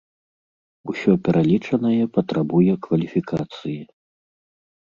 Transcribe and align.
Усё 0.93 1.11
пералічанае 1.27 2.03
патрабуе 2.17 2.73
кваліфікацыі. 2.89 3.79